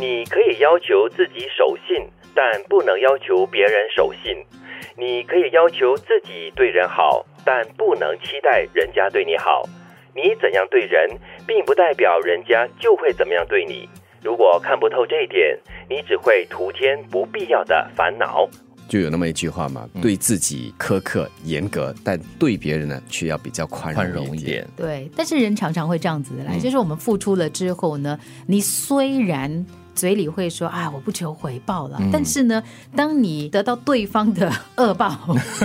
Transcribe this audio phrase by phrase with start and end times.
[0.00, 4.34] 你可以要求自己守信，但不能要求别人守信。
[4.96, 9.62] 你可以要求自己对人好，但不能期待人家对你好。
[10.14, 11.08] 你怎样对人，
[11.46, 13.88] 并不代表人家就会怎么样对你。
[14.22, 15.58] 如果看不透这一点，
[15.88, 18.48] 你只会徒添不必要的烦恼。
[18.88, 24.68] 就有那么一句话嘛，对自己苛刻严格，但对别人呢，却要比较宽宽容一点容一点。。
[24.76, 29.64] 对，但是人常常会这样子来，嗯就是我们付出了之后呢，你虽然。
[29.94, 32.62] 嘴里会说啊，我不求回报了，嗯但是呢，
[32.94, 35.16] 当你得到对方的恶报，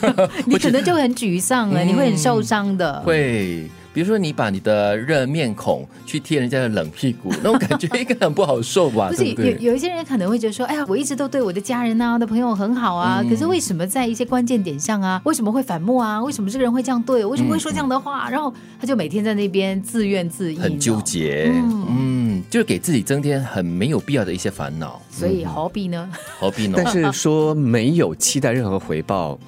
[0.46, 3.00] 你可能就很沮丧了，你会很受伤的。
[3.00, 9.08] 会，比如说你把你的热面孔去贴人家的冷屁股， 那种感觉应该很不好受吧？
[9.08, 9.52] 不是对不对？
[9.54, 16.22] 有有一些人可能会觉得说，哎呀，我一直都对我的家人啊、我的朋友很好啊，可是为什么在一些关键点上啊，为什么会反目啊？
[16.22, 17.32] 为什么这个人会这样对我？
[17.32, 18.30] 为什么会说这样的话？
[18.30, 21.00] 然后他就每天在那边自怨自艾，很纠。
[21.00, 22.19] 结，嗯，
[22.50, 26.10] 就是给自己增添很没有必要的一些烦恼，所以何必呢？
[26.40, 26.74] 何必呢？
[26.76, 29.38] 但是说没有期待任何回报，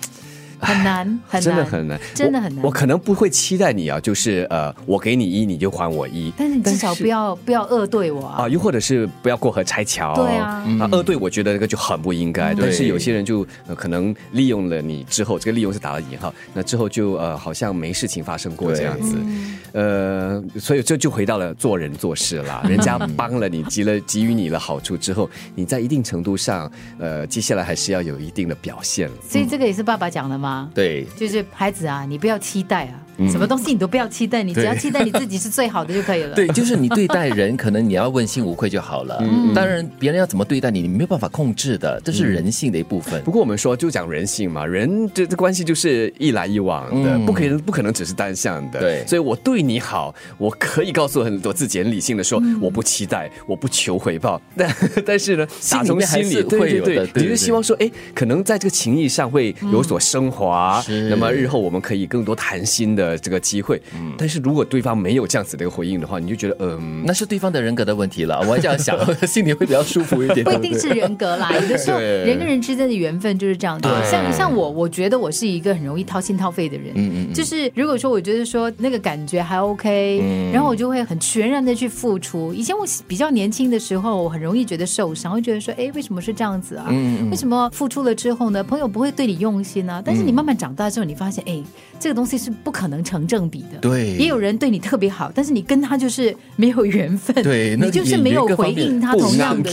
[0.63, 2.69] 很难， 很难，真的很难，真的很难我。
[2.69, 6.33] 我可能不会期待你啊，就是呃，我给你一，你就还我一。
[6.37, 8.49] 但是你至少不要不要恶对我啊啊，！
[8.49, 10.15] 又或者是不要过河拆桥。
[10.15, 12.55] 对啊啊，恶对我觉得那个就很不应该。
[12.55, 19.17] 嗯但是有些人就、呃可能利用了你之后，这个利用是打了引号，那之后就呃好像没事情发生过这样子。
[19.19, 22.63] 嗯呃，所以这就回到了做人做事啦。
[22.69, 29.11] 人家帮了你，给了给予你了好处之后，你在一定程度上，呃，接下来还是要有一定的表现。
[29.27, 30.71] 所以这个也是爸爸讲的吗？
[30.75, 36.35] 对，就是孩子啊，你不要期待啊，嗯什么东西你都不要期待，你只要期待你自己是最好的就可以了。
[36.35, 39.23] 对，就是你对待人，可能你要问心无愧就好了。
[39.55, 43.23] 当然，别人要怎么对待你，你没有办法控制的，这是人性的一部分。
[43.23, 47.27] 不过我们说就讲人性嘛，人这这关系就是一来一往的，嗯。
[47.27, 48.81] 不可能不可能只是单向的。
[48.81, 49.05] 对。
[49.07, 52.59] 所以我对你好，我可以告诉很多自己很理性的说，嗯。
[52.61, 54.41] 我不期待，我不求回报。
[54.57, 63.81] 但但是呢，心里打从心里，面还是对对对会有的，对你就对希望说，哎，可能在这个情谊上会有所升华，那么日后我们可以更多谈心的这个机会。
[64.17, 67.03] 但是如果对方没有这样子的一个回应的话，你就觉得，嗯。
[67.05, 68.97] 那是对方的人格的问题了，我还这样想，
[69.27, 70.45] 心里会比较舒服一点。
[70.45, 73.89] 不一定是人格啦，有的时候人跟人之间的缘分就是这样子。
[74.11, 76.89] 像像我，我觉得我是一个很容易掏心掏肺的人。
[76.95, 82.53] 嗯嗯嗯就是如果说我觉得说那个感觉还 OK，、嗯然后我就会很全然的去付出。
[82.53, 86.87] 以前我比较年轻的时候，我很容易觉得受伤，会觉得说，哎，为什么是这样子啊？
[86.91, 91.63] 嗯嗯为什么付出了之后呢，朋友不会对你用心呢、但是你慢慢长大之后，你发现，哎，
[91.99, 93.79] 这个东西是不可能成正比的。
[93.81, 99.71] 对也有人对你特别好，但是你跟他就是没有缘分，对 你就是没有回应他同样的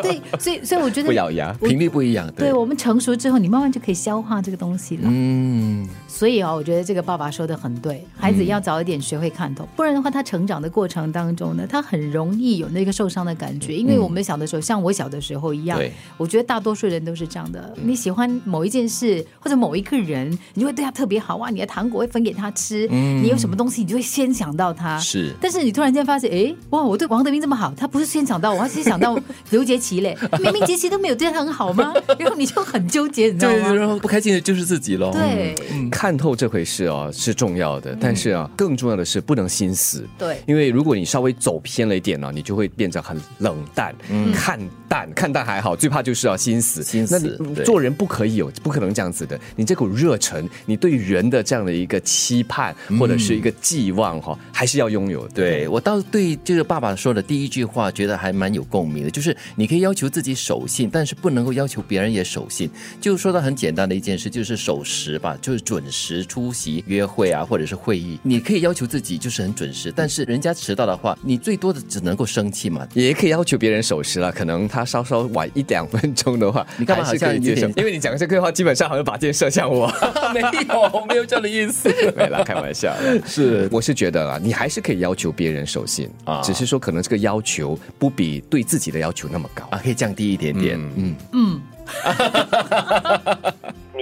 [0.00, 1.52] 对，所以所以我觉得 不咬牙。
[1.62, 2.32] 频率不一样。
[2.36, 5.02] 对我们成熟之后，你慢慢就可以消化这个东西了。
[5.06, 13.74] 嗯，所以哦，我觉得这个爸爸说的很对，孩子要早一点学会看透，不然的话，他成长的过程当中呢，他很容易有那个受伤的感觉。
[13.74, 15.78] 因为我们小的时候，像我小的时候一样，
[16.18, 17.72] 我觉得大多数人都是这样的。
[17.82, 24.98] 你喜欢某一件事或者某一个人，你就会对他特别好哇，你的糖果会分给他吃，你有什么东西，你就会先想到他。
[24.98, 29.18] 是但是你突然间发现，哎，哇，我对王德斌这么好，他不是先想到我，他先想到
[29.50, 31.94] 刘杰奇嘞，明明杰奇都没有对他很好吗？
[32.18, 33.72] 然后你就很纠结，你知道对，吗？
[33.72, 35.12] 然后不开心的就是自己喽。
[35.12, 35.54] 对
[36.00, 40.08] 看透这回事哦是重要的，但是啊，更重要的是不能心死。
[40.16, 44.58] 对因为如果你稍微走偏了一点呢，你就会变成很冷淡、嗯看
[44.88, 45.12] 淡。
[45.12, 46.82] 看淡还好，最怕就是要心死。
[46.82, 49.38] 心死那你做人不可以有，不可能这样子的。
[49.56, 55.34] 你这股热忱，你对人的这样的一个期盼或者是一个寄望哈，还是要拥有的。
[55.34, 62.70] 对我倒对这个爸爸说的第一句话觉得还蛮有共鸣的，就是你可以要求自己守信，但是不能够要求别人也守信。
[63.02, 68.18] 就说到很简单的一件事，就是守时吧，就是准时出席约会啊，或者是会议。
[68.22, 72.86] 你可以要求自己就是很准时，但是人家迟到的话，你最多的只能够生气嘛。
[72.94, 77.78] 也可以要求别人守时了，可能他稍稍晚一两分钟的话，你干嘛可以接受好像有点？
[77.78, 79.86] 因为你讲这个话，基本上好像把箭射向我。
[80.34, 81.88] 没有，没有这样的意思。
[82.16, 82.94] 没啦，开玩笑。
[83.26, 89.66] 是我是觉得啊，你还是可以要求别人守信啊只是说可能这个要求不比对自己的要求那么高。
[89.70, 90.78] 啊，可以降低一点点。
[90.96, 91.60] 嗯嗯，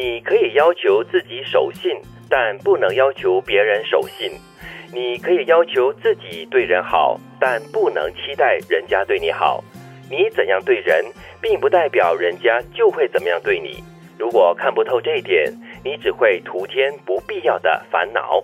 [0.01, 1.91] 你可以要求自己守信，
[2.31, 4.31] 但不能要求别人守信。
[4.93, 9.65] 你可以要求自己对人好，但不能期待人家对你好。
[10.09, 11.05] 你怎样对人，
[11.43, 13.83] 并不代表人家就会怎么样对你。
[14.17, 15.53] 如果看不透这一点，
[15.85, 18.41] 你只会徒添不必要的烦恼。